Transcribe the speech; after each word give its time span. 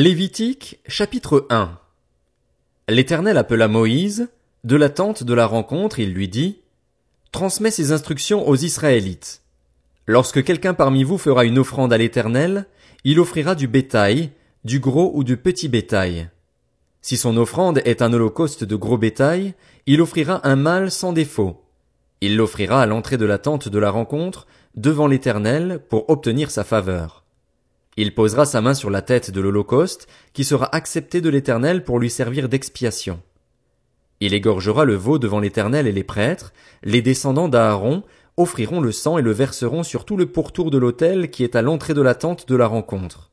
Lévitique, 0.00 0.78
chapitre 0.86 1.48
1 1.50 1.76
L'Éternel 2.88 3.36
appela 3.36 3.66
Moïse, 3.66 4.28
de 4.62 4.76
la 4.76 4.90
tente 4.90 5.24
de 5.24 5.34
la 5.34 5.44
rencontre, 5.44 5.98
il 5.98 6.12
lui 6.12 6.28
dit, 6.28 6.60
Transmets 7.32 7.72
ces 7.72 7.90
instructions 7.90 8.46
aux 8.46 8.54
Israélites. 8.54 9.42
Lorsque 10.06 10.44
quelqu'un 10.44 10.72
parmi 10.72 11.02
vous 11.02 11.18
fera 11.18 11.44
une 11.44 11.58
offrande 11.58 11.92
à 11.92 11.98
l'Éternel, 11.98 12.66
il 13.02 13.18
offrira 13.18 13.56
du 13.56 13.66
bétail, 13.66 14.30
du 14.62 14.78
gros 14.78 15.10
ou 15.14 15.24
du 15.24 15.36
petit 15.36 15.66
bétail. 15.66 16.28
Si 17.02 17.16
son 17.16 17.36
offrande 17.36 17.82
est 17.84 18.00
un 18.00 18.12
holocauste 18.12 18.62
de 18.62 18.76
gros 18.76 18.98
bétail, 18.98 19.54
il 19.86 20.00
offrira 20.00 20.46
un 20.46 20.54
mâle 20.54 20.92
sans 20.92 21.12
défaut. 21.12 21.64
Il 22.20 22.36
l'offrira 22.36 22.82
à 22.82 22.86
l'entrée 22.86 23.16
de 23.16 23.26
la 23.26 23.38
tente 23.38 23.68
de 23.68 23.78
la 23.80 23.90
rencontre, 23.90 24.46
devant 24.76 25.08
l'Éternel, 25.08 25.80
pour 25.88 26.08
obtenir 26.08 26.52
sa 26.52 26.62
faveur. 26.62 27.24
Il 28.00 28.14
posera 28.14 28.44
sa 28.44 28.60
main 28.60 28.74
sur 28.74 28.90
la 28.90 29.02
tête 29.02 29.32
de 29.32 29.40
l'Holocauste, 29.40 30.06
qui 30.32 30.44
sera 30.44 30.72
accepté 30.72 31.20
de 31.20 31.28
l'Éternel 31.28 31.82
pour 31.82 31.98
lui 31.98 32.08
servir 32.08 32.48
d'expiation. 32.48 33.20
Il 34.20 34.34
égorgera 34.34 34.84
le 34.84 34.94
veau 34.94 35.18
devant 35.18 35.40
l'Éternel 35.40 35.88
et 35.88 35.92
les 35.92 36.04
prêtres, 36.04 36.52
les 36.84 37.02
descendants 37.02 37.48
d'Aaron 37.48 38.04
offriront 38.36 38.80
le 38.80 38.92
sang 38.92 39.18
et 39.18 39.22
le 39.22 39.32
verseront 39.32 39.82
sur 39.82 40.04
tout 40.04 40.16
le 40.16 40.26
pourtour 40.26 40.70
de 40.70 40.78
l'autel 40.78 41.28
qui 41.28 41.42
est 41.42 41.56
à 41.56 41.62
l'entrée 41.62 41.92
de 41.92 42.00
la 42.00 42.14
tente 42.14 42.46
de 42.46 42.54
la 42.54 42.68
rencontre. 42.68 43.32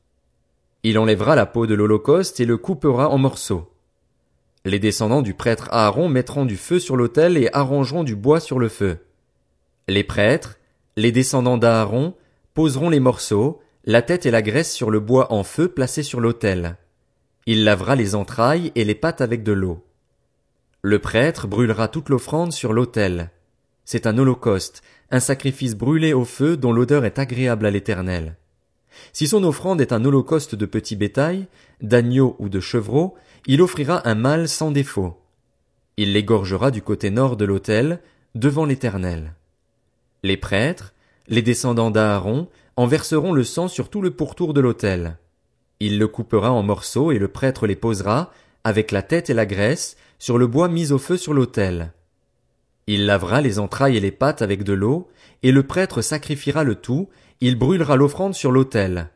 Il 0.82 0.98
enlèvera 0.98 1.36
la 1.36 1.46
peau 1.46 1.68
de 1.68 1.74
l'Holocauste 1.74 2.40
et 2.40 2.44
le 2.44 2.56
coupera 2.56 3.08
en 3.08 3.18
morceaux. 3.18 3.72
Les 4.64 4.80
descendants 4.80 5.22
du 5.22 5.34
prêtre 5.34 5.68
Aaron 5.70 6.08
mettront 6.08 6.44
du 6.44 6.56
feu 6.56 6.80
sur 6.80 6.96
l'autel 6.96 7.36
et 7.36 7.48
arrangeront 7.52 8.02
du 8.02 8.16
bois 8.16 8.40
sur 8.40 8.58
le 8.58 8.68
feu. 8.68 8.98
Les 9.86 10.02
prêtres, 10.02 10.58
les 10.96 11.12
descendants 11.12 11.56
d'Aaron, 11.56 12.14
poseront 12.52 12.90
les 12.90 12.98
morceaux, 12.98 13.60
la 13.86 14.02
tête 14.02 14.26
et 14.26 14.32
la 14.32 14.42
graisse 14.42 14.72
sur 14.72 14.90
le 14.90 14.98
bois 14.98 15.32
en 15.32 15.44
feu 15.44 15.68
placé 15.68 16.02
sur 16.02 16.20
l'autel. 16.20 16.76
Il 17.46 17.62
lavera 17.62 17.94
les 17.94 18.16
entrailles 18.16 18.72
et 18.74 18.84
les 18.84 18.96
pattes 18.96 19.20
avec 19.20 19.44
de 19.44 19.52
l'eau. 19.52 19.84
Le 20.82 20.98
prêtre 20.98 21.46
brûlera 21.46 21.86
toute 21.86 22.08
l'offrande 22.08 22.52
sur 22.52 22.72
l'autel. 22.72 23.30
C'est 23.84 24.08
un 24.08 24.18
holocauste, 24.18 24.82
un 25.12 25.20
sacrifice 25.20 25.76
brûlé 25.76 26.12
au 26.12 26.24
feu 26.24 26.56
dont 26.56 26.72
l'odeur 26.72 27.04
est 27.04 27.20
agréable 27.20 27.64
à 27.64 27.70
l'éternel. 27.70 28.36
Si 29.12 29.28
son 29.28 29.44
offrande 29.44 29.80
est 29.80 29.92
un 29.92 30.04
holocauste 30.04 30.56
de 30.56 30.66
petit 30.66 30.96
bétail, 30.96 31.46
d'agneau 31.80 32.34
ou 32.40 32.48
de 32.48 32.58
chevreau, 32.58 33.14
il 33.46 33.62
offrira 33.62 34.08
un 34.08 34.16
mâle 34.16 34.48
sans 34.48 34.72
défaut. 34.72 35.20
Il 35.96 36.12
l'égorgera 36.12 36.72
du 36.72 36.82
côté 36.82 37.10
nord 37.10 37.36
de 37.36 37.44
l'autel, 37.44 38.00
devant 38.34 38.64
l'éternel. 38.64 39.34
Les 40.24 40.36
prêtres, 40.36 40.92
les 41.28 41.42
descendants 41.42 41.90
d'Aaron, 41.90 42.48
en 42.76 42.86
verseront 42.86 43.32
le 43.32 43.42
sang 43.42 43.68
sur 43.68 43.88
tout 43.88 44.02
le 44.02 44.10
pourtour 44.10 44.52
de 44.52 44.60
l'autel. 44.60 45.18
Il 45.80 45.98
le 45.98 46.08
coupera 46.08 46.52
en 46.52 46.62
morceaux 46.62 47.10
et 47.10 47.18
le 47.18 47.28
prêtre 47.28 47.66
les 47.66 47.76
posera, 47.76 48.32
avec 48.64 48.92
la 48.92 49.02
tête 49.02 49.30
et 49.30 49.34
la 49.34 49.46
graisse, 49.46 49.96
sur 50.18 50.38
le 50.38 50.46
bois 50.46 50.68
mis 50.68 50.92
au 50.92 50.98
feu 50.98 51.16
sur 51.16 51.34
l'autel. 51.34 51.92
Il 52.86 53.06
lavera 53.06 53.40
les 53.40 53.58
entrailles 53.58 53.96
et 53.96 54.00
les 54.00 54.12
pattes 54.12 54.42
avec 54.42 54.62
de 54.62 54.72
l'eau, 54.72 55.08
et 55.42 55.52
le 55.52 55.62
prêtre 55.62 56.02
sacrifiera 56.02 56.64
le 56.64 56.74
tout, 56.74 57.08
il 57.40 57.58
brûlera 57.58 57.96
l'offrande 57.96 58.34
sur 58.34 58.52
l'autel. 58.52 59.10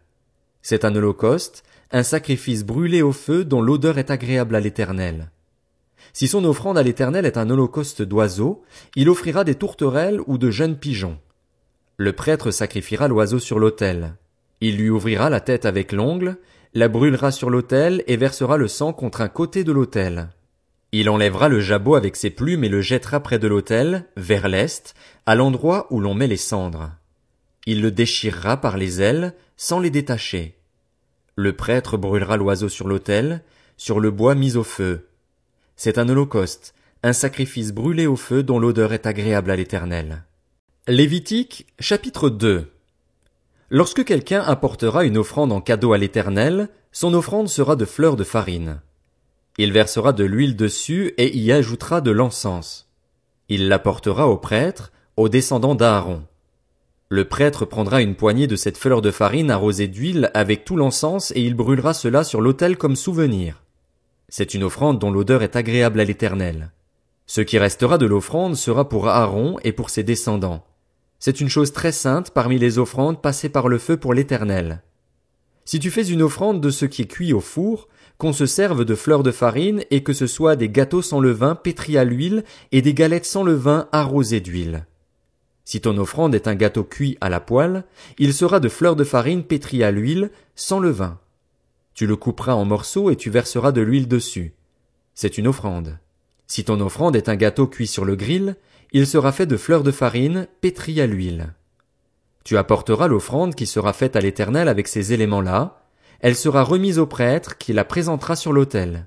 C'est 0.62 0.84
un 0.84 0.94
holocauste, 0.94 1.62
un 1.92 2.02
sacrifice 2.02 2.64
brûlé 2.64 3.02
au 3.02 3.12
feu 3.12 3.44
dont 3.44 3.62
l'odeur 3.62 3.98
est 3.98 4.10
agréable 4.10 4.54
à 4.54 4.60
l'éternel. 4.60 5.30
Si 6.12 6.28
son 6.28 6.44
offrande 6.44 6.78
à 6.78 6.82
l'éternel 6.82 7.26
est 7.26 7.38
un 7.38 7.48
holocauste 7.50 8.02
d'oiseaux, 8.02 8.62
il 8.96 9.08
offrira 9.08 9.44
des 9.44 9.54
tourterelles 9.54 10.20
ou 10.26 10.38
de 10.38 10.50
jeunes 10.50 10.76
pigeons. 10.76 11.18
Le 12.00 12.14
prêtre 12.14 12.50
sacrifiera 12.50 13.08
l'oiseau 13.08 13.38
sur 13.38 13.58
l'autel. 13.58 14.14
Il 14.62 14.78
lui 14.78 14.88
ouvrira 14.88 15.28
la 15.28 15.40
tête 15.40 15.66
avec 15.66 15.92
l'ongle, 15.92 16.38
la 16.72 16.88
brûlera 16.88 17.30
sur 17.30 17.50
l'autel 17.50 18.02
et 18.06 18.16
versera 18.16 18.56
le 18.56 18.68
sang 18.68 18.94
contre 18.94 19.20
un 19.20 19.28
côté 19.28 19.64
de 19.64 19.72
l'autel. 19.72 20.30
Il 20.92 21.10
enlèvera 21.10 21.50
le 21.50 21.60
jabot 21.60 21.96
avec 21.96 22.16
ses 22.16 22.30
plumes 22.30 22.64
et 22.64 22.70
le 22.70 22.80
jettera 22.80 23.20
près 23.20 23.38
de 23.38 23.46
l'autel, 23.46 24.06
vers 24.16 24.48
l'est, 24.48 24.94
à 25.26 25.34
l'endroit 25.34 25.88
où 25.90 26.00
l'on 26.00 26.14
met 26.14 26.26
les 26.26 26.38
cendres. 26.38 26.90
Il 27.66 27.82
le 27.82 27.90
déchirera 27.90 28.56
par 28.56 28.78
les 28.78 29.02
ailes, 29.02 29.34
sans 29.58 29.78
les 29.78 29.90
détacher. 29.90 30.56
Le 31.36 31.52
prêtre 31.52 31.98
brûlera 31.98 32.38
l'oiseau 32.38 32.70
sur 32.70 32.88
l'autel, 32.88 33.44
sur 33.76 34.00
le 34.00 34.10
bois 34.10 34.34
mis 34.34 34.56
au 34.56 34.64
feu. 34.64 35.06
C'est 35.76 35.98
un 35.98 36.08
holocauste, 36.08 36.72
un 37.02 37.12
sacrifice 37.12 37.72
brûlé 37.72 38.06
au 38.06 38.16
feu 38.16 38.42
dont 38.42 38.58
l'odeur 38.58 38.94
est 38.94 39.04
agréable 39.04 39.50
à 39.50 39.56
l'éternel. 39.56 40.24
Lévitique, 40.88 41.66
chapitre 41.78 42.30
2 42.30 42.72
Lorsque 43.68 44.02
quelqu'un 44.02 44.40
apportera 44.40 45.04
une 45.04 45.18
offrande 45.18 45.52
en 45.52 45.60
cadeau 45.60 45.92
à 45.92 45.98
l'Éternel, 45.98 46.70
son 46.90 47.12
offrande 47.12 47.50
sera 47.50 47.76
de 47.76 47.84
fleurs 47.84 48.16
de 48.16 48.24
farine. 48.24 48.80
Il 49.58 49.72
versera 49.72 50.14
de 50.14 50.24
l'huile 50.24 50.56
dessus 50.56 51.12
et 51.18 51.36
y 51.36 51.52
ajoutera 51.52 52.00
de 52.00 52.10
l'encens. 52.10 52.88
Il 53.50 53.68
l'apportera 53.68 54.26
au 54.26 54.38
prêtre, 54.38 54.90
aux 55.18 55.28
descendants 55.28 55.74
d'Aaron. 55.74 56.22
Le 57.10 57.26
prêtre 57.26 57.66
prendra 57.66 58.00
une 58.00 58.16
poignée 58.16 58.46
de 58.46 58.56
cette 58.56 58.78
fleur 58.78 59.02
de 59.02 59.10
farine 59.10 59.50
arrosée 59.50 59.86
d'huile 59.86 60.30
avec 60.32 60.64
tout 60.64 60.76
l'encens 60.76 61.30
et 61.32 61.42
il 61.42 61.54
brûlera 61.54 61.92
cela 61.92 62.24
sur 62.24 62.40
l'autel 62.40 62.78
comme 62.78 62.96
souvenir. 62.96 63.64
C'est 64.30 64.54
une 64.54 64.64
offrande 64.64 64.98
dont 64.98 65.10
l'odeur 65.10 65.42
est 65.42 65.56
agréable 65.56 66.00
à 66.00 66.04
l'Éternel. 66.04 66.72
Ce 67.26 67.42
qui 67.42 67.58
restera 67.58 67.98
de 67.98 68.06
l'offrande 68.06 68.56
sera 68.56 68.88
pour 68.88 69.08
Aaron 69.08 69.58
et 69.62 69.72
pour 69.72 69.90
ses 69.90 70.04
descendants. 70.04 70.64
C'est 71.20 71.40
une 71.40 71.50
chose 71.50 71.72
très 71.72 71.92
sainte 71.92 72.30
parmi 72.30 72.58
les 72.58 72.78
offrandes 72.78 73.20
passées 73.20 73.50
par 73.50 73.68
le 73.68 73.78
feu 73.78 73.98
pour 73.98 74.14
l'Éternel. 74.14 74.82
Si 75.66 75.78
tu 75.78 75.90
fais 75.90 76.06
une 76.06 76.22
offrande 76.22 76.62
de 76.62 76.70
ce 76.70 76.86
qui 76.86 77.02
est 77.02 77.06
cuit 77.06 77.34
au 77.34 77.40
four, 77.40 77.88
qu'on 78.16 78.32
se 78.32 78.46
serve 78.46 78.84
de 78.86 78.94
fleurs 78.94 79.22
de 79.22 79.30
farine 79.30 79.84
et 79.90 80.02
que 80.02 80.14
ce 80.14 80.26
soit 80.26 80.56
des 80.56 80.70
gâteaux 80.70 81.02
sans 81.02 81.20
levain 81.20 81.54
pétris 81.54 81.98
à 81.98 82.04
l'huile 82.04 82.42
et 82.72 82.80
des 82.80 82.94
galettes 82.94 83.26
sans 83.26 83.42
levain 83.42 83.86
arrosées 83.92 84.40
d'huile. 84.40 84.86
Si 85.66 85.80
ton 85.80 85.96
offrande 85.98 86.34
est 86.34 86.48
un 86.48 86.54
gâteau 86.54 86.84
cuit 86.84 87.18
à 87.20 87.28
la 87.28 87.38
poêle, 87.38 87.84
il 88.18 88.34
sera 88.34 88.58
de 88.58 88.68
fleurs 88.68 88.96
de 88.96 89.04
farine 89.04 89.44
pétries 89.44 89.84
à 89.84 89.90
l'huile, 89.90 90.30
sans 90.56 90.80
levain. 90.80 91.18
Tu 91.94 92.06
le 92.06 92.16
couperas 92.16 92.54
en 92.54 92.64
morceaux 92.64 93.10
et 93.10 93.16
tu 93.16 93.28
verseras 93.30 93.72
de 93.72 93.82
l'huile 93.82 94.08
dessus. 94.08 94.54
C'est 95.14 95.36
une 95.36 95.46
offrande. 95.46 95.98
Si 96.46 96.64
ton 96.64 96.80
offrande 96.80 97.14
est 97.14 97.28
un 97.28 97.36
gâteau 97.36 97.66
cuit 97.66 97.86
sur 97.86 98.04
le 98.04 98.16
grill, 98.16 98.56
il 98.92 99.06
sera 99.06 99.32
fait 99.32 99.46
de 99.46 99.56
fleurs 99.56 99.82
de 99.82 99.92
farine 99.92 100.46
pétries 100.60 101.00
à 101.00 101.06
l'huile. 101.06 101.54
Tu 102.44 102.56
apporteras 102.56 103.08
l'offrande 103.08 103.54
qui 103.54 103.66
sera 103.66 103.92
faite 103.92 104.16
à 104.16 104.20
l'Éternel 104.20 104.68
avec 104.68 104.88
ces 104.88 105.12
éléments-là, 105.12 105.82
elle 106.20 106.36
sera 106.36 106.62
remise 106.62 106.98
au 106.98 107.06
prêtre 107.06 107.58
qui 107.58 107.72
la 107.72 107.84
présentera 107.84 108.36
sur 108.36 108.52
l'autel. 108.52 109.06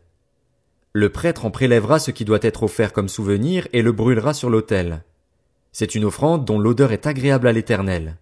Le 0.93 1.09
prêtre 1.09 1.45
en 1.45 1.51
prélèvera 1.51 1.99
ce 1.99 2.11
qui 2.11 2.25
doit 2.25 2.39
être 2.41 2.63
offert 2.63 2.93
comme 2.93 3.09
souvenir 3.09 3.67
et 3.73 3.81
le 3.81 3.91
brûlera 3.91 4.33
sur 4.33 4.49
l'autel. 4.49 5.03
C'est 5.71 5.95
une 5.95 6.05
offrande 6.05 6.45
dont 6.45 6.59
l'odeur 6.59 6.91
est 6.91 7.07
agréable 7.07 7.47
à 7.47 7.51
l'Éternel. 7.51 8.17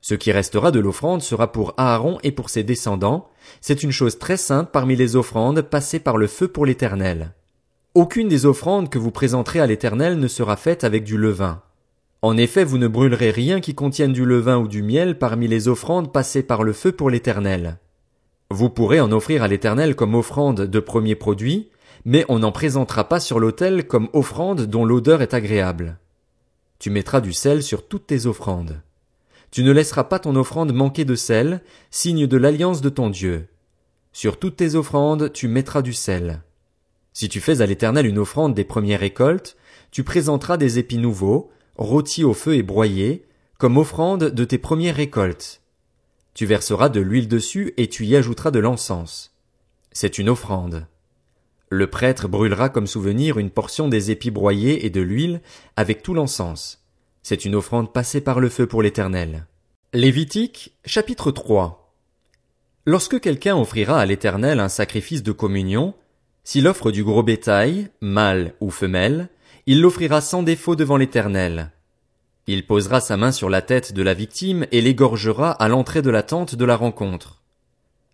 Ce 0.00 0.14
qui 0.14 0.32
restera 0.32 0.70
de 0.70 0.80
l'offrande 0.80 1.20
sera 1.20 1.52
pour 1.52 1.74
Aaron 1.76 2.18
et 2.22 2.32
pour 2.32 2.48
ses 2.48 2.62
descendants, 2.62 3.28
c'est 3.60 3.82
une 3.82 3.90
chose 3.90 4.18
très 4.18 4.36
sainte 4.36 4.70
parmi 4.70 4.96
les 4.96 5.16
offrandes 5.16 5.62
passées 5.62 6.00
par 6.00 6.16
le 6.16 6.26
feu 6.26 6.48
pour 6.48 6.64
l'Éternel. 6.64 7.34
Aucune 7.96 8.28
des 8.28 8.46
offrandes 8.46 8.88
que 8.88 9.00
vous 9.00 9.10
présenterez 9.10 9.58
à 9.58 9.66
l'Éternel 9.66 10.20
ne 10.20 10.28
sera 10.28 10.56
faite 10.56 10.84
avec 10.84 11.02
du 11.02 11.16
levain. 11.16 11.60
En 12.22 12.36
effet, 12.36 12.62
vous 12.62 12.78
ne 12.78 12.86
brûlerez 12.86 13.32
rien 13.32 13.60
qui 13.60 13.74
contienne 13.74 14.12
du 14.12 14.24
levain 14.24 14.58
ou 14.58 14.68
du 14.68 14.80
miel 14.80 15.18
parmi 15.18 15.48
les 15.48 15.66
offrandes 15.66 16.12
passées 16.12 16.44
par 16.44 16.62
le 16.62 16.72
feu 16.72 16.92
pour 16.92 17.10
l'Éternel. 17.10 17.78
Vous 18.48 18.70
pourrez 18.70 19.00
en 19.00 19.10
offrir 19.10 19.42
à 19.42 19.48
l'Éternel 19.48 19.96
comme 19.96 20.14
offrande 20.14 20.60
de 20.60 20.80
premier 20.80 21.16
produit, 21.16 21.68
mais 22.04 22.24
on 22.28 22.38
n'en 22.38 22.52
présentera 22.52 23.08
pas 23.08 23.18
sur 23.18 23.40
l'autel 23.40 23.88
comme 23.88 24.08
offrande 24.12 24.66
dont 24.66 24.84
l'odeur 24.84 25.20
est 25.20 25.34
agréable. 25.34 25.98
Tu 26.78 26.90
mettras 26.90 27.20
du 27.20 27.32
sel 27.32 27.60
sur 27.60 27.88
toutes 27.88 28.06
tes 28.06 28.26
offrandes. 28.26 28.80
Tu 29.50 29.64
ne 29.64 29.72
laisseras 29.72 30.04
pas 30.04 30.20
ton 30.20 30.36
offrande 30.36 30.72
manquer 30.72 31.04
de 31.04 31.16
sel, 31.16 31.60
signe 31.90 32.28
de 32.28 32.36
l'alliance 32.36 32.82
de 32.82 32.88
ton 32.88 33.10
Dieu. 33.10 33.48
Sur 34.12 34.38
toutes 34.38 34.56
tes 34.56 34.76
offrandes, 34.76 35.32
tu 35.32 35.48
mettras 35.48 35.82
du 35.82 35.92
sel. 35.92 36.42
Si 37.12 37.28
tu 37.28 37.40
fais 37.40 37.60
à 37.60 37.66
l'Éternel 37.66 38.06
une 38.06 38.18
offrande 38.18 38.54
des 38.54 38.64
premières 38.64 39.00
récoltes, 39.00 39.56
tu 39.90 40.04
présenteras 40.04 40.56
des 40.56 40.78
épis 40.78 40.98
nouveaux, 40.98 41.50
rôtis 41.76 42.24
au 42.24 42.34
feu 42.34 42.54
et 42.54 42.62
broyés, 42.62 43.26
comme 43.58 43.76
offrande 43.76 44.24
de 44.24 44.44
tes 44.44 44.58
premières 44.58 44.96
récoltes. 44.96 45.60
Tu 46.34 46.46
verseras 46.46 46.88
de 46.88 47.00
l'huile 47.00 47.28
dessus 47.28 47.74
et 47.76 47.88
tu 47.88 48.06
y 48.06 48.16
ajouteras 48.16 48.50
de 48.50 48.60
l'encens. 48.60 49.34
C'est 49.92 50.18
une 50.18 50.28
offrande. 50.28 50.86
Le 51.68 51.88
prêtre 51.88 52.28
brûlera 52.28 52.68
comme 52.68 52.86
souvenir 52.86 53.38
une 53.38 53.50
portion 53.50 53.88
des 53.88 54.10
épis 54.10 54.30
broyés 54.30 54.86
et 54.86 54.90
de 54.90 55.00
l'huile 55.00 55.40
avec 55.76 56.02
tout 56.02 56.14
l'encens. 56.14 56.84
C'est 57.22 57.44
une 57.44 57.54
offrande 57.54 57.92
passée 57.92 58.20
par 58.20 58.40
le 58.40 58.48
feu 58.48 58.66
pour 58.66 58.82
l'Éternel. 58.82 59.46
Lévitique, 59.92 60.74
chapitre 60.84 61.30
3. 61.30 61.94
Lorsque 62.86 63.20
quelqu'un 63.20 63.56
offrira 63.56 64.00
à 64.00 64.06
l'Éternel 64.06 64.58
un 64.58 64.68
sacrifice 64.68 65.22
de 65.22 65.32
communion, 65.32 65.94
s'il 66.50 66.66
offre 66.66 66.90
du 66.90 67.04
gros 67.04 67.22
bétail, 67.22 67.90
mâle 68.00 68.54
ou 68.60 68.70
femelle, 68.70 69.28
il 69.66 69.80
l'offrira 69.80 70.20
sans 70.20 70.42
défaut 70.42 70.74
devant 70.74 70.96
l'Éternel. 70.96 71.70
Il 72.48 72.66
posera 72.66 73.00
sa 73.00 73.16
main 73.16 73.30
sur 73.30 73.48
la 73.48 73.62
tête 73.62 73.92
de 73.92 74.02
la 74.02 74.14
victime 74.14 74.66
et 74.72 74.80
l'égorgera 74.80 75.52
à 75.52 75.68
l'entrée 75.68 76.02
de 76.02 76.10
la 76.10 76.24
tente 76.24 76.56
de 76.56 76.64
la 76.64 76.74
rencontre. 76.74 77.40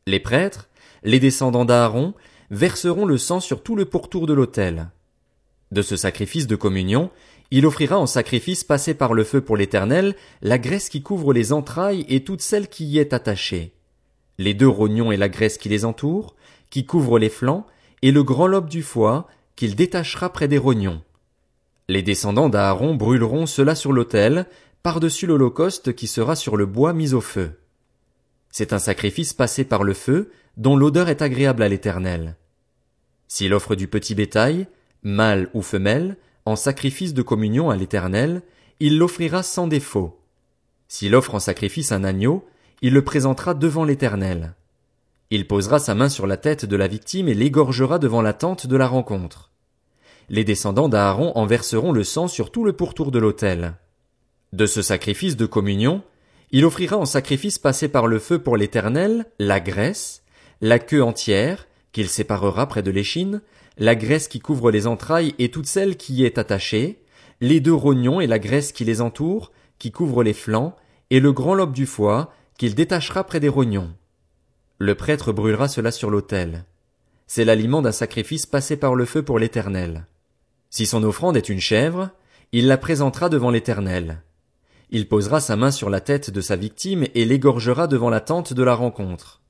Les 0.06 0.20
prêtres, 0.20 0.68
les 1.02 1.18
descendants 1.18 1.64
d'Aaron 1.64 2.12
verseront 2.50 3.06
le 3.06 3.16
sang 3.16 3.40
sur 3.40 3.62
tout 3.62 3.74
le 3.74 3.86
pourtour 3.86 4.26
de 4.26 4.34
l'autel. 4.34 4.90
De 5.72 5.80
ce 5.80 5.96
sacrifice 5.96 6.46
de 6.46 6.56
communion, 6.56 7.08
il 7.50 7.64
offrira 7.64 7.98
en 7.98 8.04
sacrifice 8.04 8.64
passé 8.64 8.92
par 8.92 9.14
le 9.14 9.24
feu 9.24 9.40
pour 9.40 9.56
l'Éternel 9.56 10.14
la 10.42 10.58
graisse 10.58 10.90
qui 10.90 11.00
couvre 11.00 11.32
les 11.32 11.54
entrailles 11.54 12.04
et 12.10 12.22
toute 12.22 12.42
celle 12.42 12.68
qui 12.68 12.84
y 12.84 12.98
est 12.98 13.14
attachée, 13.14 13.72
les 14.36 14.52
deux 14.52 14.68
rognons 14.68 15.10
et 15.10 15.16
la 15.16 15.30
graisse 15.30 15.56
qui 15.56 15.70
les 15.70 15.86
entoure, 15.86 16.36
qui 16.68 16.84
couvre 16.84 17.18
les 17.18 17.30
flancs, 17.30 17.66
et 18.06 18.12
le 18.12 18.22
grand 18.22 18.46
lobe 18.46 18.68
du 18.68 18.84
foie, 18.84 19.26
qu'il 19.56 19.74
détachera 19.74 20.32
près 20.32 20.46
des 20.46 20.58
rognons. 20.58 21.02
Les 21.88 22.02
descendants 22.02 22.48
d'Aaron 22.48 22.94
brûleront 22.94 23.46
cela 23.46 23.74
sur 23.74 23.92
l'autel, 23.92 24.46
par-dessus 24.84 25.26
l'holocauste 25.26 25.92
qui 25.92 26.06
sera 26.06 26.36
sur 26.36 26.56
le 26.56 26.66
bois 26.66 26.92
mis 26.92 27.14
au 27.14 27.20
feu. 27.20 27.58
C'est 28.52 28.72
un 28.72 28.78
sacrifice 28.78 29.32
passé 29.32 29.64
par 29.64 29.82
le 29.82 29.92
feu, 29.92 30.30
dont 30.56 30.76
l'odeur 30.76 31.08
est 31.08 31.20
agréable 31.20 31.64
à 31.64 31.68
l'Éternel. 31.68 32.36
S'il 33.26 33.52
offre 33.52 33.74
du 33.74 33.88
petit 33.88 34.14
bétail, 34.14 34.68
mâle 35.02 35.50
ou 35.52 35.60
femelle, 35.60 36.16
en 36.44 36.54
sacrifice 36.54 37.12
de 37.12 37.22
communion 37.22 37.70
à 37.70 37.76
l'Éternel, 37.76 38.42
il 38.78 38.98
l'offrira 38.98 39.42
sans 39.42 39.66
défaut. 39.66 40.16
S'il 40.86 41.16
offre 41.16 41.34
en 41.34 41.40
sacrifice 41.40 41.90
un 41.90 42.04
agneau, 42.04 42.46
il 42.82 42.92
le 42.92 43.02
présentera 43.02 43.54
devant 43.54 43.84
l'Éternel. 43.84 44.54
Il 45.30 45.48
posera 45.48 45.78
sa 45.78 45.94
main 45.94 46.08
sur 46.08 46.26
la 46.26 46.36
tête 46.36 46.64
de 46.64 46.76
la 46.76 46.86
victime 46.86 47.28
et 47.28 47.34
l'égorgera 47.34 47.98
devant 47.98 48.22
la 48.22 48.32
tente 48.32 48.66
de 48.66 48.76
la 48.76 48.86
rencontre. 48.86 49.50
Les 50.28 50.44
descendants 50.44 50.88
d'Aaron 50.88 51.32
en 51.36 51.46
verseront 51.46 51.92
le 51.92 52.04
sang 52.04 52.28
sur 52.28 52.50
tout 52.50 52.64
le 52.64 52.72
pourtour 52.72 53.10
de 53.10 53.18
l'autel. 53.18 53.74
De 54.52 54.66
ce 54.66 54.82
sacrifice 54.82 55.36
de 55.36 55.46
communion, 55.46 56.02
il 56.52 56.64
offrira 56.64 56.96
en 56.96 57.04
sacrifice 57.04 57.58
passé 57.58 57.88
par 57.88 58.06
le 58.06 58.18
feu 58.18 58.38
pour 58.38 58.56
l'Éternel 58.56 59.26
la 59.38 59.58
graisse, 59.58 60.22
la 60.60 60.78
queue 60.78 61.02
entière, 61.02 61.66
qu'il 61.90 62.08
séparera 62.08 62.66
près 62.66 62.82
de 62.82 62.90
l'échine, 62.90 63.42
la 63.78 63.94
graisse 63.94 64.28
qui 64.28 64.38
couvre 64.38 64.70
les 64.70 64.86
entrailles 64.86 65.34
et 65.38 65.50
toute 65.50 65.66
celle 65.66 65.96
qui 65.96 66.14
y 66.14 66.24
est 66.24 66.38
attachée, 66.38 67.02
les 67.40 67.60
deux 67.60 67.74
rognons 67.74 68.20
et 68.20 68.26
la 68.26 68.38
graisse 68.38 68.72
qui 68.72 68.84
les 68.84 69.00
entoure, 69.00 69.52
qui 69.78 69.90
couvre 69.90 70.22
les 70.22 70.32
flancs, 70.32 70.74
et 71.10 71.20
le 71.20 71.32
grand 71.32 71.54
lobe 71.54 71.72
du 71.72 71.86
foie, 71.86 72.32
qu'il 72.58 72.74
détachera 72.74 73.24
près 73.24 73.40
des 73.40 73.48
rognons. 73.48 73.92
Le 74.78 74.94
prêtre 74.94 75.32
brûlera 75.32 75.68
cela 75.68 75.90
sur 75.90 76.10
l'autel. 76.10 76.64
C'est 77.26 77.44
l'aliment 77.44 77.80
d'un 77.80 77.92
sacrifice 77.92 78.44
passé 78.44 78.76
par 78.76 78.94
le 78.94 79.06
feu 79.06 79.22
pour 79.22 79.38
l'Éternel. 79.38 80.06
Si 80.68 80.84
son 80.84 81.02
offrande 81.02 81.36
est 81.36 81.48
une 81.48 81.60
chèvre, 81.60 82.10
il 82.52 82.66
la 82.66 82.76
présentera 82.76 83.28
devant 83.28 83.50
l'Éternel. 83.50 84.22
Il 84.90 85.08
posera 85.08 85.40
sa 85.40 85.56
main 85.56 85.70
sur 85.70 85.88
la 85.88 86.00
tête 86.00 86.30
de 86.30 86.40
sa 86.40 86.56
victime 86.56 87.06
et 87.14 87.24
l'égorgera 87.24 87.86
devant 87.86 88.10
la 88.10 88.20
tente 88.20 88.52
de 88.52 88.62
la 88.62 88.74
rencontre. 88.74 89.40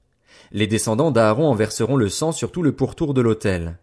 Les 0.53 0.69
descendants 0.69 1.11
d'Aaron 1.11 1.49
en 1.49 1.55
verseront 1.55 1.97
le 1.97 2.09
sang 2.09 2.31
sur 2.31 2.53
tout 2.53 2.63
le 2.63 2.73
pourtour 2.73 3.13
de 3.13 3.21
l'autel. 3.21 3.79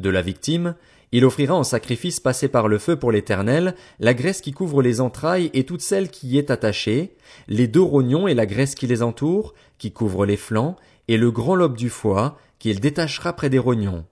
De 0.00 0.10
la 0.10 0.22
victime, 0.22 0.74
il 1.12 1.24
offrira 1.24 1.54
en 1.54 1.64
sacrifice 1.64 2.20
passé 2.20 2.48
par 2.48 2.68
le 2.68 2.78
feu 2.78 2.96
pour 2.96 3.12
l'Éternel 3.12 3.74
la 4.00 4.14
graisse 4.14 4.40
qui 4.40 4.52
couvre 4.52 4.82
les 4.82 5.00
entrailles 5.00 5.50
et 5.54 5.64
toute 5.64 5.80
celle 5.80 6.10
qui 6.10 6.28
y 6.28 6.38
est 6.38 6.50
attachée, 6.50 7.16
les 7.48 7.68
deux 7.68 7.82
rognons 7.82 8.26
et 8.26 8.34
la 8.34 8.46
graisse 8.46 8.74
qui 8.74 8.86
les 8.86 9.02
entoure, 9.02 9.54
qui 9.78 9.92
couvre 9.92 10.26
les 10.26 10.36
flancs, 10.36 10.76
et 11.08 11.16
le 11.16 11.30
grand 11.30 11.54
lobe 11.54 11.76
du 11.76 11.90
foie, 11.90 12.38
qu'il 12.58 12.80
détachera 12.80 13.34
près 13.34 13.50
des 13.50 13.58
rognons. 13.58 14.04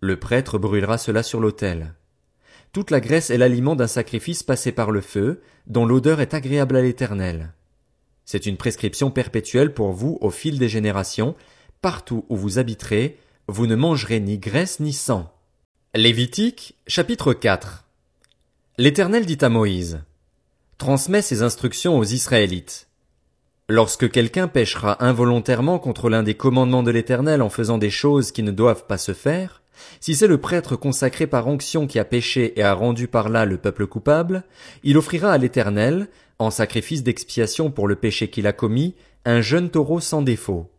Le 0.00 0.18
prêtre 0.18 0.58
brûlera 0.58 0.98
cela 0.98 1.22
sur 1.22 1.40
l'autel. 1.40 1.94
Toute 2.72 2.90
la 2.90 3.00
graisse 3.00 3.30
est 3.30 3.38
l'aliment 3.38 3.76
d'un 3.76 3.86
sacrifice 3.86 4.42
passé 4.42 4.72
par 4.72 4.90
le 4.90 5.00
feu, 5.00 5.42
dont 5.66 5.86
l'odeur 5.86 6.20
est 6.20 6.34
agréable 6.34 6.76
à 6.76 6.82
l'Éternel. 6.82 7.52
C'est 8.24 8.46
une 8.46 8.56
prescription 8.56 9.10
perpétuelle 9.10 9.74
pour 9.74 9.92
vous 9.92 10.18
au 10.20 10.30
fil 10.30 10.58
des 10.58 10.68
générations, 10.68 11.34
partout 11.80 12.24
où 12.28 12.36
vous 12.36 12.58
habiterez, 12.58 13.18
vous 13.48 13.66
ne 13.66 13.76
mangerez 13.76 14.20
ni 14.20 14.38
graisse 14.38 14.80
ni 14.80 14.92
sang. 14.92 15.32
Lévitique, 15.94 16.74
chapitre 16.86 17.34
4 17.34 17.84
L'Éternel 18.78 19.26
dit 19.26 19.36
à 19.42 19.50
Moïse, 19.50 20.00
Transmets 20.78 21.20
ces 21.20 21.42
instructions 21.42 21.98
aux 21.98 22.04
Israélites. 22.04 22.88
Lorsque 23.68 24.10
quelqu'un 24.10 24.48
péchera 24.48 25.04
involontairement 25.04 25.78
contre 25.78 26.08
l'un 26.08 26.22
des 26.22 26.32
commandements 26.32 26.82
de 26.82 26.90
l'Éternel 26.90 27.42
en 27.42 27.50
faisant 27.50 27.76
des 27.76 27.90
choses 27.90 28.32
qui 28.32 28.42
ne 28.42 28.52
doivent 28.52 28.86
pas 28.86 28.96
se 28.96 29.12
faire, 29.12 29.60
si 30.00 30.14
c'est 30.14 30.26
le 30.26 30.40
prêtre 30.40 30.76
consacré 30.76 31.26
par 31.26 31.46
onction 31.46 31.86
qui 31.86 31.98
a 31.98 32.06
péché 32.06 32.58
et 32.58 32.62
a 32.62 32.72
rendu 32.72 33.06
par 33.06 33.28
là 33.28 33.44
le 33.44 33.58
peuple 33.58 33.86
coupable, 33.86 34.44
il 34.84 34.96
offrira 34.96 35.30
à 35.30 35.36
l'Éternel, 35.36 36.08
en 36.38 36.50
sacrifice 36.50 37.02
d'expiation 37.02 37.70
pour 37.70 37.86
le 37.86 37.96
péché 37.96 38.30
qu'il 38.30 38.46
a 38.46 38.54
commis, 38.54 38.94
un 39.26 39.42
jeune 39.42 39.68
taureau 39.68 40.00
sans 40.00 40.22
défaut. 40.22 40.70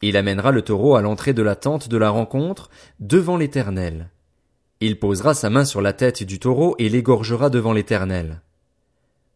Il 0.00 0.16
amènera 0.16 0.50
le 0.50 0.62
taureau 0.62 0.96
à 0.96 1.00
l'entrée 1.00 1.32
de 1.32 1.42
la 1.42 1.54
tente 1.54 1.88
de 1.88 1.96
la 1.96 2.10
rencontre, 2.10 2.70
devant 2.98 3.36
l'Éternel. 3.36 4.10
Il 4.84 4.98
posera 4.98 5.32
sa 5.32 5.48
main 5.48 5.64
sur 5.64 5.80
la 5.80 5.92
tête 5.92 6.24
du 6.24 6.40
taureau 6.40 6.74
et 6.80 6.88
l'égorgera 6.88 7.50
devant 7.50 7.72
l'Éternel. 7.72 8.42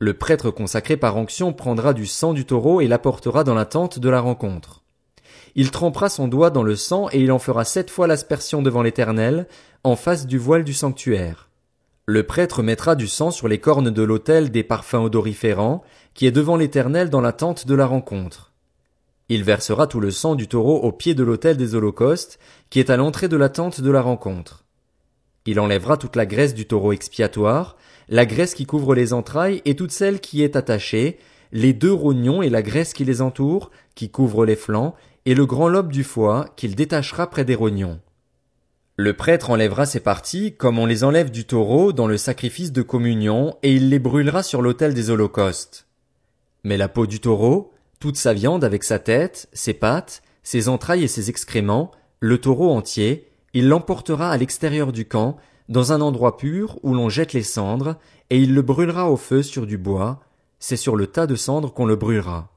Le 0.00 0.12
prêtre 0.12 0.50
consacré 0.50 0.96
par 0.96 1.16
onction 1.16 1.52
prendra 1.52 1.94
du 1.94 2.04
sang 2.04 2.32
du 2.32 2.44
taureau 2.44 2.80
et 2.80 2.88
l'apportera 2.88 3.44
dans 3.44 3.54
la 3.54 3.64
tente 3.64 4.00
de 4.00 4.08
la 4.08 4.20
rencontre. 4.20 4.82
Il 5.54 5.70
trempera 5.70 6.08
son 6.08 6.26
doigt 6.26 6.50
dans 6.50 6.64
le 6.64 6.74
sang 6.74 7.06
et 7.12 7.20
il 7.20 7.30
en 7.30 7.38
fera 7.38 7.64
sept 7.64 7.90
fois 7.90 8.08
l'aspersion 8.08 8.60
devant 8.60 8.82
l'Éternel, 8.82 9.46
en 9.84 9.94
face 9.94 10.26
du 10.26 10.36
voile 10.36 10.64
du 10.64 10.74
sanctuaire. 10.74 11.48
Le 12.06 12.24
prêtre 12.24 12.64
mettra 12.64 12.96
du 12.96 13.06
sang 13.06 13.30
sur 13.30 13.46
les 13.46 13.60
cornes 13.60 13.90
de 13.90 14.02
l'autel 14.02 14.50
des 14.50 14.64
parfums 14.64 15.04
odoriférants, 15.04 15.84
qui 16.14 16.26
est 16.26 16.32
devant 16.32 16.56
l'Éternel 16.56 17.08
dans 17.08 17.20
la 17.20 17.32
tente 17.32 17.68
de 17.68 17.74
la 17.76 17.86
rencontre. 17.86 18.50
Il 19.28 19.44
versera 19.44 19.86
tout 19.86 20.00
le 20.00 20.10
sang 20.10 20.34
du 20.34 20.48
taureau 20.48 20.80
au 20.80 20.90
pied 20.90 21.14
de 21.14 21.22
l'autel 21.22 21.56
des 21.56 21.76
holocaustes, 21.76 22.40
qui 22.68 22.80
est 22.80 22.90
à 22.90 22.96
l'entrée 22.96 23.28
de 23.28 23.36
la 23.36 23.48
tente 23.48 23.80
de 23.80 23.90
la 23.92 24.02
rencontre. 24.02 24.65
Il 25.46 25.60
enlèvera 25.60 25.96
toute 25.96 26.16
la 26.16 26.26
graisse 26.26 26.54
du 26.54 26.66
taureau 26.66 26.92
expiatoire, 26.92 27.76
la 28.08 28.26
graisse 28.26 28.54
qui 28.54 28.66
couvre 28.66 28.94
les 28.94 29.12
entrailles 29.12 29.62
et 29.64 29.76
toute 29.76 29.92
celle 29.92 30.20
qui 30.20 30.42
est 30.42 30.56
attachée, 30.56 31.18
les 31.52 31.72
deux 31.72 31.92
rognons 31.92 32.42
et 32.42 32.50
la 32.50 32.62
graisse 32.62 32.92
qui 32.92 33.04
les 33.04 33.22
entoure, 33.22 33.70
qui 33.94 34.10
couvre 34.10 34.44
les 34.44 34.56
flancs, 34.56 34.94
et 35.24 35.34
le 35.34 35.46
grand 35.46 35.68
lobe 35.68 35.92
du 35.92 36.04
foie 36.04 36.46
qu'il 36.56 36.74
détachera 36.74 37.30
près 37.30 37.44
des 37.44 37.54
rognons. 37.54 38.00
Le 38.96 39.12
prêtre 39.12 39.50
enlèvera 39.50 39.84
ces 39.84 40.00
parties 40.00 40.56
comme 40.56 40.78
on 40.78 40.86
les 40.86 41.04
enlève 41.04 41.30
du 41.30 41.44
taureau 41.44 41.92
dans 41.92 42.06
le 42.06 42.16
sacrifice 42.16 42.72
de 42.72 42.82
communion 42.82 43.56
et 43.62 43.74
il 43.74 43.90
les 43.90 43.98
brûlera 43.98 44.42
sur 44.42 44.62
l'autel 44.62 44.94
des 44.94 45.10
holocaustes. 45.10 45.86
Mais 46.64 46.76
la 46.76 46.88
peau 46.88 47.06
du 47.06 47.20
taureau, 47.20 47.72
toute 48.00 48.16
sa 48.16 48.32
viande 48.32 48.64
avec 48.64 48.84
sa 48.84 48.98
tête, 48.98 49.48
ses 49.52 49.74
pattes, 49.74 50.22
ses 50.42 50.68
entrailles 50.68 51.04
et 51.04 51.08
ses 51.08 51.28
excréments, 51.28 51.90
le 52.20 52.38
taureau 52.38 52.70
entier, 52.70 53.28
il 53.56 53.68
l'emportera 53.68 54.30
à 54.30 54.36
l'extérieur 54.36 54.92
du 54.92 55.08
camp, 55.08 55.38
dans 55.70 55.90
un 55.90 56.02
endroit 56.02 56.36
pur 56.36 56.78
où 56.82 56.92
l'on 56.92 57.08
jette 57.08 57.32
les 57.32 57.42
cendres, 57.42 57.96
et 58.28 58.38
il 58.38 58.52
le 58.52 58.60
brûlera 58.60 59.10
au 59.10 59.16
feu 59.16 59.42
sur 59.42 59.66
du 59.66 59.78
bois, 59.78 60.20
c'est 60.58 60.76
sur 60.76 60.94
le 60.94 61.06
tas 61.06 61.26
de 61.26 61.36
cendres 61.36 61.72
qu'on 61.72 61.86
le 61.86 61.96
brûlera. 61.96 62.52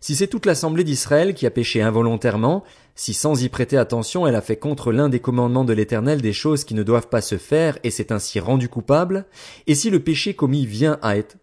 Si 0.00 0.16
c'est 0.16 0.26
toute 0.26 0.46
l'assemblée 0.46 0.82
d'Israël 0.82 1.32
qui 1.32 1.46
a 1.46 1.50
péché 1.52 1.80
involontairement, 1.80 2.64
si 2.96 3.14
sans 3.14 3.40
y 3.40 3.48
prêter 3.48 3.76
attention 3.76 4.26
elle 4.26 4.34
a 4.34 4.40
fait 4.40 4.56
contre 4.56 4.90
l'un 4.90 5.08
des 5.08 5.20
commandements 5.20 5.64
de 5.64 5.74
l'Éternel 5.74 6.20
des 6.20 6.32
choses 6.32 6.64
qui 6.64 6.74
ne 6.74 6.82
doivent 6.82 7.08
pas 7.08 7.20
se 7.20 7.38
faire 7.38 7.78
et 7.84 7.92
s'est 7.92 8.12
ainsi 8.12 8.40
rendu 8.40 8.68
coupable, 8.68 9.26
et 9.68 9.76
si 9.76 9.90
le 9.90 10.00
péché 10.00 10.34
commis 10.34 10.66
vient 10.66 10.98
à 11.02 11.16
être, 11.18 11.36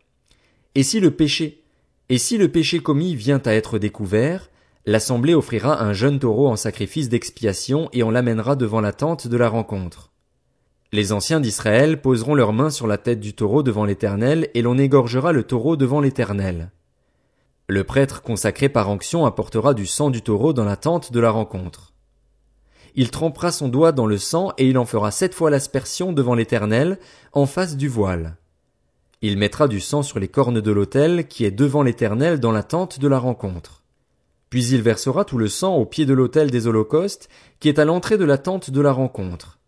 et 0.75 0.83
si 0.83 0.99
le 0.99 1.11
péché, 1.11 1.63
et 2.09 2.17
si 2.17 2.37
le 2.37 2.51
péché 2.51 2.81
commis 2.81 3.15
vient 3.15 3.41
à 3.45 3.53
être 3.53 3.79
découvert, 3.79 4.49
l'assemblée 4.87 5.35
offrira 5.35 5.83
un 5.83 5.91
jeune 5.91 6.17
taureau 6.17 6.47
en 6.47 6.55
sacrifice 6.55 7.09
d'expiation 7.09 7.89
et 7.91 8.03
on 8.03 8.09
l'amènera 8.09 8.55
devant 8.55 8.79
la 8.79 8.93
tente 8.93 9.27
de 9.27 9.35
la 9.35 9.49
rencontre. 9.49 10.11
Les 10.93 11.11
anciens 11.11 11.41
d'Israël 11.41 12.01
poseront 12.01 12.35
leurs 12.35 12.53
mains 12.53 12.69
sur 12.69 12.87
la 12.87 12.97
tête 12.97 13.19
du 13.19 13.33
taureau 13.33 13.63
devant 13.63 13.83
l'Éternel 13.83 14.49
et 14.53 14.61
l'on 14.61 14.77
égorgera 14.77 15.33
le 15.33 15.43
taureau 15.43 15.75
devant 15.75 15.99
l'Éternel. 15.99 16.71
Le 17.67 17.83
prêtre 17.83 18.21
consacré 18.21 18.69
par 18.69 18.89
onction 18.89 19.25
apportera 19.25 19.73
du 19.73 19.85
sang 19.85 20.09
du 20.09 20.21
taureau 20.21 20.53
dans 20.53 20.63
la 20.63 20.77
tente 20.77 21.11
de 21.11 21.19
la 21.19 21.31
rencontre. 21.31 21.93
Il 22.95 23.11
trempera 23.11 23.51
son 23.51 23.67
doigt 23.67 23.91
dans 23.91 24.05
le 24.05 24.17
sang 24.17 24.53
et 24.57 24.69
il 24.69 24.77
en 24.77 24.85
fera 24.85 25.11
sept 25.11 25.33
fois 25.33 25.51
l'aspersion 25.51 26.13
devant 26.13 26.33
l'Éternel, 26.33 26.97
en 27.33 27.45
face 27.45 27.75
du 27.75 27.89
voile. 27.89 28.37
Il 29.21 29.37
mettra 29.37 29.67
du 29.67 29.81
sang 29.81 30.01
sur 30.01 30.17
les 30.17 30.29
cornes 30.29 30.61
de 30.61 30.71
l'autel 30.71 31.27
qui 31.27 31.43
est 31.43 31.51
devant 31.51 31.83
l'Éternel 31.83 32.39
dans 32.39 32.53
la 32.53 32.63
tente 32.63 32.99
de 32.99 33.07
la 33.09 33.19
rencontre. 33.19 33.83
Puis 34.49 34.67
il 34.67 34.81
versera 34.81 35.25
tout 35.25 35.37
le 35.37 35.47
sang 35.47 35.75
au 35.75 35.85
pied 35.85 36.05
de 36.05 36.13
l'autel 36.13 36.51
des 36.51 36.67
holocaustes, 36.67 37.29
qui 37.59 37.69
est 37.69 37.79
à 37.79 37.85
l'entrée 37.85 38.17
de 38.17 38.25
la 38.25 38.37
tente 38.37 38.69
de 38.69 38.81
la 38.81 38.91
rencontre. 38.91 39.59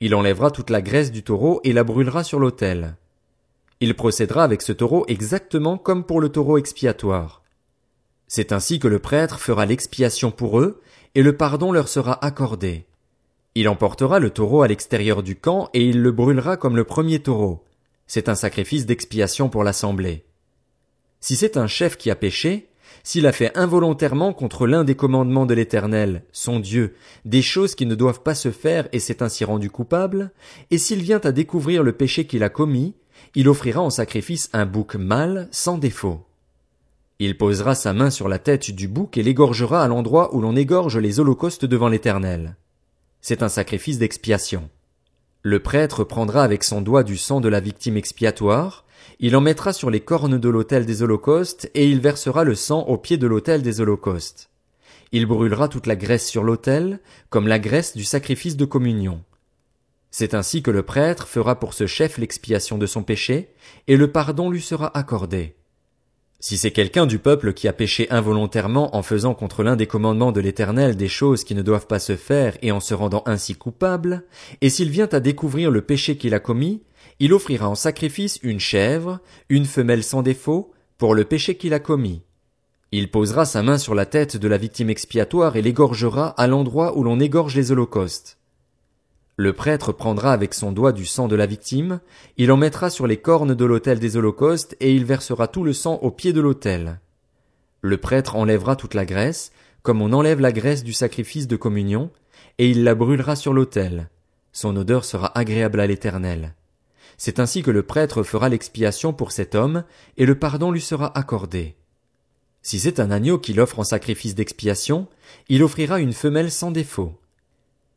Il 0.00 0.14
enlèvera 0.14 0.50
toute 0.50 0.70
la 0.70 0.82
graisse 0.82 1.12
du 1.12 1.22
taureau 1.22 1.60
et 1.64 1.72
la 1.72 1.84
brûlera 1.84 2.24
sur 2.24 2.38
l'autel. 2.38 2.96
Il 3.80 3.94
procédera 3.94 4.44
avec 4.44 4.62
ce 4.62 4.72
taureau 4.72 5.04
exactement 5.08 5.78
comme 5.78 6.04
pour 6.04 6.20
le 6.20 6.28
taureau 6.28 6.58
expiatoire. 6.58 7.42
C'est 8.28 8.52
ainsi 8.52 8.78
que 8.78 8.88
le 8.88 8.98
prêtre 8.98 9.38
fera 9.38 9.66
l'expiation 9.66 10.30
pour 10.30 10.60
eux, 10.60 10.80
et 11.14 11.22
le 11.22 11.36
pardon 11.36 11.72
leur 11.72 11.88
sera 11.88 12.24
accordé. 12.24 12.86
Il 13.54 13.68
emportera 13.68 14.18
le 14.18 14.30
taureau 14.30 14.62
à 14.62 14.68
l'extérieur 14.68 15.22
du 15.22 15.36
camp 15.36 15.70
et 15.74 15.84
il 15.84 16.02
le 16.02 16.10
brûlera 16.10 16.56
comme 16.56 16.76
le 16.76 16.84
premier 16.84 17.20
taureau. 17.20 17.62
C'est 18.06 18.28
un 18.28 18.34
sacrifice 18.34 18.84
d'expiation 18.86 19.48
pour 19.48 19.62
l'assemblée. 19.62 20.24
Si 21.20 21.36
c'est 21.36 21.56
un 21.56 21.68
chef 21.68 21.96
qui 21.96 22.10
a 22.10 22.16
péché, 22.16 22.68
s'il 23.02 23.26
a 23.26 23.32
fait 23.32 23.56
involontairement 23.56 24.32
contre 24.32 24.66
l'un 24.66 24.84
des 24.84 24.94
commandements 24.94 25.46
de 25.46 25.54
l'Éternel, 25.54 26.24
son 26.32 26.60
Dieu, 26.60 26.94
des 27.24 27.42
choses 27.42 27.74
qui 27.74 27.86
ne 27.86 27.94
doivent 27.94 28.22
pas 28.22 28.34
se 28.34 28.50
faire 28.50 28.88
et 28.92 29.00
s'est 29.00 29.22
ainsi 29.22 29.44
rendu 29.44 29.70
coupable, 29.70 30.32
et 30.70 30.78
s'il 30.78 31.02
vient 31.02 31.20
à 31.24 31.32
découvrir 31.32 31.82
le 31.82 31.92
péché 31.92 32.26
qu'il 32.26 32.42
a 32.42 32.48
commis, 32.48 32.94
il 33.34 33.48
offrira 33.48 33.80
en 33.80 33.90
sacrifice 33.90 34.48
un 34.52 34.66
bouc 34.66 34.94
mâle 34.94 35.48
sans 35.50 35.78
défaut. 35.78 36.24
Il 37.18 37.36
posera 37.36 37.74
sa 37.74 37.92
main 37.92 38.10
sur 38.10 38.28
la 38.28 38.38
tête 38.38 38.70
du 38.70 38.88
bouc 38.88 39.16
et 39.16 39.22
l'égorgera 39.22 39.82
à 39.82 39.88
l'endroit 39.88 40.34
où 40.34 40.40
l'on 40.40 40.56
égorge 40.56 40.98
les 40.98 41.20
holocaustes 41.20 41.64
devant 41.64 41.88
l'Éternel. 41.88 42.56
C'est 43.20 43.42
un 43.42 43.48
sacrifice 43.48 43.98
d'expiation. 43.98 44.68
Le 45.42 45.60
prêtre 45.60 46.04
prendra 46.04 46.42
avec 46.42 46.64
son 46.64 46.80
doigt 46.80 47.04
du 47.04 47.16
sang 47.16 47.40
de 47.40 47.48
la 47.48 47.60
victime 47.60 47.96
expiatoire, 47.96 48.83
il 49.20 49.36
en 49.36 49.40
mettra 49.40 49.72
sur 49.72 49.90
les 49.90 50.00
cornes 50.00 50.38
de 50.38 50.48
l'autel 50.48 50.86
des 50.86 51.02
holocaustes, 51.02 51.70
et 51.74 51.88
il 51.88 52.00
versera 52.00 52.44
le 52.44 52.54
sang 52.54 52.82
au 52.82 52.98
pied 52.98 53.16
de 53.16 53.26
l'autel 53.26 53.62
des 53.62 53.80
holocaustes. 53.80 54.50
Il 55.12 55.26
brûlera 55.26 55.68
toute 55.68 55.86
la 55.86 55.96
graisse 55.96 56.26
sur 56.26 56.42
l'autel, 56.42 57.00
comme 57.30 57.46
la 57.46 57.58
graisse 57.58 57.96
du 57.96 58.04
sacrifice 58.04 58.56
de 58.56 58.64
communion. 58.64 59.22
C'est 60.10 60.34
ainsi 60.34 60.62
que 60.62 60.70
le 60.70 60.82
prêtre 60.82 61.26
fera 61.26 61.58
pour 61.58 61.74
ce 61.74 61.86
chef 61.86 62.18
l'expiation 62.18 62.78
de 62.78 62.86
son 62.86 63.02
péché, 63.02 63.54
et 63.88 63.96
le 63.96 64.10
pardon 64.10 64.50
lui 64.50 64.60
sera 64.60 64.96
accordé. 64.96 65.56
Si 66.40 66.58
c'est 66.58 66.72
quelqu'un 66.72 67.06
du 67.06 67.18
peuple 67.18 67.54
qui 67.54 67.68
a 67.68 67.72
péché 67.72 68.06
involontairement 68.10 68.94
en 68.94 69.02
faisant 69.02 69.34
contre 69.34 69.62
l'un 69.62 69.76
des 69.76 69.86
commandements 69.86 70.30
de 70.30 70.40
l'Éternel 70.40 70.94
des 70.94 71.08
choses 71.08 71.42
qui 71.42 71.54
ne 71.54 71.62
doivent 71.62 71.86
pas 71.86 71.98
se 71.98 72.16
faire 72.16 72.58
et 72.60 72.70
en 72.70 72.80
se 72.80 72.92
rendant 72.92 73.22
ainsi 73.24 73.54
coupable, 73.54 74.24
et 74.60 74.68
s'il 74.68 74.90
vient 74.90 75.08
à 75.10 75.20
découvrir 75.20 75.70
le 75.70 75.80
péché 75.80 76.16
qu'il 76.16 76.34
a 76.34 76.40
commis, 76.40 76.82
il 77.20 77.32
offrira 77.32 77.68
en 77.68 77.74
sacrifice 77.74 78.38
une 78.42 78.60
chèvre, 78.60 79.20
une 79.48 79.66
femelle 79.66 80.02
sans 80.02 80.22
défaut, 80.22 80.72
pour 80.98 81.14
le 81.14 81.24
péché 81.24 81.56
qu'il 81.56 81.74
a 81.74 81.80
commis. 81.80 82.22
Il 82.92 83.10
posera 83.10 83.44
sa 83.44 83.62
main 83.62 83.78
sur 83.78 83.94
la 83.94 84.06
tête 84.06 84.36
de 84.36 84.48
la 84.48 84.56
victime 84.56 84.90
expiatoire 84.90 85.56
et 85.56 85.62
l'égorgera 85.62 86.28
à 86.28 86.46
l'endroit 86.46 86.96
où 86.96 87.02
l'on 87.02 87.18
égorge 87.18 87.56
les 87.56 87.72
holocaustes. 87.72 88.38
Le 89.36 89.52
prêtre 89.52 89.92
prendra 89.92 90.32
avec 90.32 90.54
son 90.54 90.70
doigt 90.70 90.92
du 90.92 91.04
sang 91.04 91.26
de 91.26 91.34
la 91.34 91.46
victime, 91.46 91.98
il 92.36 92.52
en 92.52 92.56
mettra 92.56 92.88
sur 92.90 93.08
les 93.08 93.16
cornes 93.16 93.54
de 93.54 93.64
l'autel 93.64 93.98
des 93.98 94.16
holocaustes 94.16 94.76
et 94.78 94.94
il 94.94 95.04
versera 95.04 95.48
tout 95.48 95.64
le 95.64 95.72
sang 95.72 95.98
au 96.02 96.12
pied 96.12 96.32
de 96.32 96.40
l'autel. 96.40 97.00
Le 97.80 97.96
prêtre 97.96 98.36
enlèvera 98.36 98.76
toute 98.76 98.94
la 98.94 99.04
graisse, 99.04 99.50
comme 99.82 100.00
on 100.00 100.12
enlève 100.12 100.40
la 100.40 100.52
graisse 100.52 100.84
du 100.84 100.92
sacrifice 100.92 101.48
de 101.48 101.56
communion, 101.56 102.10
et 102.58 102.70
il 102.70 102.84
la 102.84 102.94
brûlera 102.94 103.34
sur 103.34 103.52
l'autel. 103.52 104.08
Son 104.52 104.76
odeur 104.76 105.04
sera 105.04 105.36
agréable 105.36 105.80
à 105.80 105.88
l'Éternel. 105.88 106.54
C'est 107.16 107.38
ainsi 107.38 107.62
que 107.62 107.70
le 107.70 107.82
prêtre 107.82 108.22
fera 108.22 108.48
l'expiation 108.48 109.12
pour 109.12 109.32
cet 109.32 109.54
homme, 109.54 109.84
et 110.16 110.26
le 110.26 110.38
pardon 110.38 110.70
lui 110.70 110.80
sera 110.80 111.16
accordé. 111.16 111.76
Si 112.62 112.78
c'est 112.78 112.98
un 112.98 113.10
agneau 113.10 113.38
qu'il 113.38 113.60
offre 113.60 113.78
en 113.78 113.84
sacrifice 113.84 114.34
d'expiation, 114.34 115.06
il 115.48 115.62
offrira 115.62 116.00
une 116.00 116.14
femelle 116.14 116.50
sans 116.50 116.70
défaut. 116.70 117.20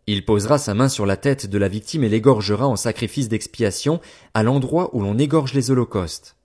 Il 0.08 0.26
posera 0.26 0.58
sa 0.58 0.74
main 0.74 0.90
sur 0.90 1.06
la 1.06 1.18
tête 1.18 1.48
de 1.48 1.58
la 1.58 1.68
victime 1.68 2.04
et 2.04 2.10
l'égorgera 2.10 2.68
en 2.68 2.76
sacrifice 2.76 3.30
d'expiation 3.30 4.00
à 4.34 4.44
l'endroit 4.44 4.90
où 4.94 5.02
l'on 5.02 5.18
égorge 5.18 5.54
les 5.54 5.72
holocaustes. 5.72 6.36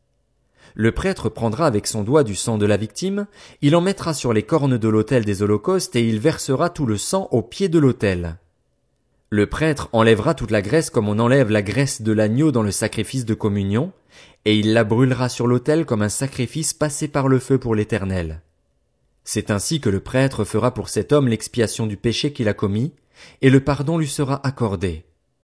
Le 0.74 0.92
prêtre 0.92 1.28
prendra 1.28 1.66
avec 1.66 1.86
son 1.86 2.02
doigt 2.02 2.24
du 2.24 2.34
sang 2.34 2.58
de 2.58 2.66
la 2.66 2.76
victime, 2.76 3.26
il 3.60 3.76
en 3.76 3.80
mettra 3.80 4.14
sur 4.14 4.32
les 4.32 4.42
cornes 4.42 4.78
de 4.78 4.88
l'autel 4.88 5.24
des 5.24 5.42
holocaustes 5.42 5.96
et 5.96 6.08
il 6.08 6.18
versera 6.18 6.70
tout 6.70 6.86
le 6.86 6.96
sang 6.96 7.28
au 7.30 7.42
pied 7.42 7.68
de 7.68 7.78
l'autel. 7.78 8.38
Le 9.34 9.46
prêtre 9.46 9.88
enlèvera 9.92 10.34
toute 10.34 10.50
la 10.50 10.60
graisse 10.60 10.90
comme 10.90 11.08
on 11.08 11.18
enlève 11.18 11.50
la 11.50 11.62
graisse 11.62 12.02
de 12.02 12.12
l'agneau 12.12 12.52
dans 12.52 12.62
le 12.62 12.70
sacrifice 12.70 13.24
de 13.24 13.32
communion, 13.32 13.90
et 14.44 14.58
il 14.58 14.74
la 14.74 14.84
brûlera 14.84 15.30
sur 15.30 15.46
l'autel 15.46 15.86
comme 15.86 16.02
un 16.02 16.10
sacrifice 16.10 16.74
passé 16.74 17.08
par 17.08 17.28
le 17.28 17.38
feu 17.38 17.56
pour 17.56 17.74
l'Éternel. 17.74 18.42
C'est 19.24 19.50
ainsi 19.50 19.80
que 19.80 19.88
le 19.88 20.00
prêtre 20.00 20.44
fera 20.44 20.74
pour 20.74 20.90
cet 20.90 21.12
homme 21.12 21.28
l'expiation 21.28 21.86
du 21.86 21.96
péché 21.96 22.34
qu'il 22.34 22.46
a 22.46 22.52
commis, 22.52 22.92
et 23.40 23.48
le 23.48 23.60
pardon 23.60 23.96
lui 23.96 24.06
sera 24.06 24.46
accordé. 24.46 25.06